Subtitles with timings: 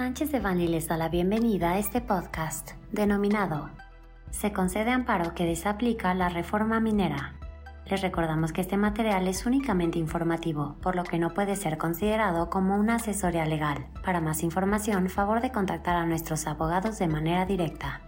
[0.00, 3.68] Sánchez de Bani les da la bienvenida a este podcast, denominado
[4.30, 7.34] Se concede amparo que desaplica la reforma minera.
[7.84, 12.48] Les recordamos que este material es únicamente informativo, por lo que no puede ser considerado
[12.48, 13.88] como una asesoría legal.
[14.02, 18.00] Para más información, favor de contactar a nuestros abogados de manera directa.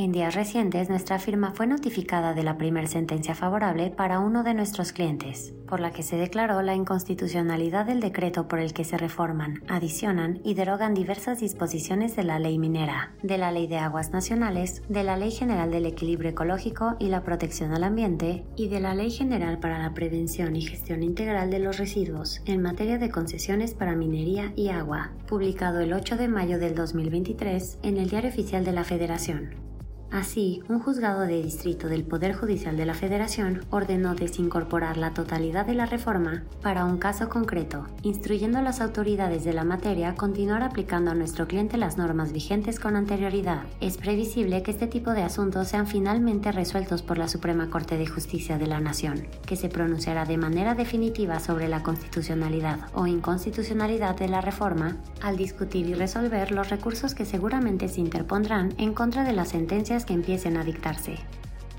[0.00, 4.54] En días recientes, nuestra firma fue notificada de la primera sentencia favorable para uno de
[4.54, 8.96] nuestros clientes, por la que se declaró la inconstitucionalidad del decreto por el que se
[8.96, 14.10] reforman, adicionan y derogan diversas disposiciones de la ley minera, de la ley de aguas
[14.10, 18.80] nacionales, de la ley general del equilibrio ecológico y la protección al ambiente y de
[18.80, 23.10] la ley general para la prevención y gestión integral de los residuos en materia de
[23.10, 28.30] concesiones para minería y agua, publicado el 8 de mayo del 2023 en el Diario
[28.30, 29.68] Oficial de la Federación.
[30.10, 35.66] Así, un juzgado de distrito del Poder Judicial de la Federación ordenó desincorporar la totalidad
[35.66, 40.64] de la reforma para un caso concreto, instruyendo a las autoridades de la materia continuar
[40.64, 43.62] aplicando a nuestro cliente las normas vigentes con anterioridad.
[43.80, 48.06] Es previsible que este tipo de asuntos sean finalmente resueltos por la Suprema Corte de
[48.06, 54.16] Justicia de la Nación, que se pronunciará de manera definitiva sobre la constitucionalidad o inconstitucionalidad
[54.16, 59.22] de la reforma al discutir y resolver los recursos que seguramente se interpondrán en contra
[59.22, 61.18] de las sentencias que empiecen a dictarse.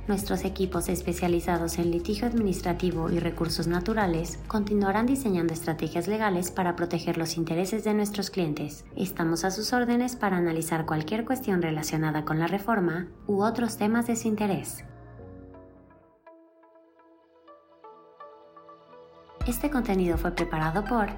[0.08, 7.18] Nuestros equipos especializados en litigio administrativo y recursos naturales continuarán diseñando estrategias legales para proteger
[7.18, 8.84] los intereses de nuestros clientes.
[8.96, 14.08] Estamos a sus órdenes para analizar cualquier cuestión relacionada con la reforma u otros temas
[14.08, 14.84] de su interés.
[19.48, 21.10] Este contenido fue preparado por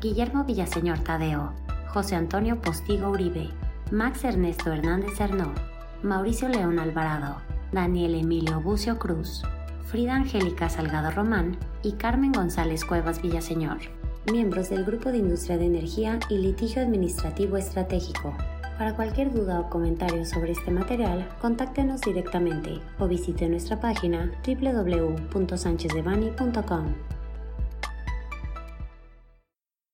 [0.00, 1.52] Guillermo Villaseñor Tadeo,
[1.88, 3.50] José Antonio Postigo Uribe,
[3.90, 5.52] Max Ernesto Hernández Hernó,
[6.02, 7.36] Mauricio León Alvarado,
[7.70, 9.42] Daniel Emilio Bucio Cruz,
[9.86, 13.78] Frida Angélica Salgado Román y Carmen González Cuevas Villaseñor,
[14.30, 18.34] miembros del Grupo de Industria de Energía y Litigio Administrativo Estratégico.
[18.78, 27.11] Para cualquier duda o comentario sobre este material, contáctenos directamente o visite nuestra página www.sanchezdevani.com.